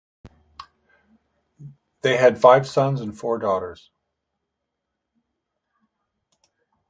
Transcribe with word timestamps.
They 2.01 2.17
had 2.17 2.41
five 2.41 2.65
sons 2.67 3.01
and 3.01 3.15
four 3.15 3.37
daughters. 3.37 3.91